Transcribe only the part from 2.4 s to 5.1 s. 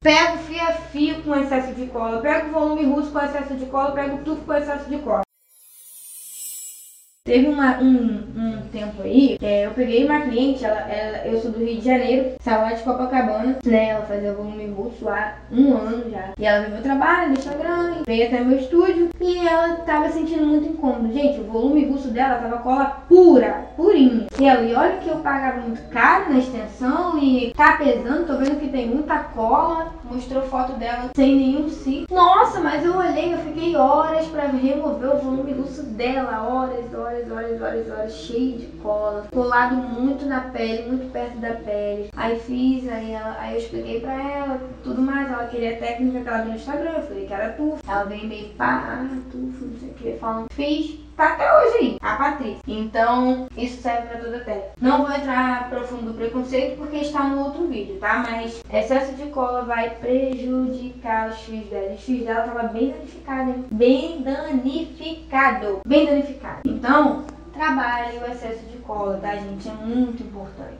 volume russo com excesso de cola, pego tufo com excesso de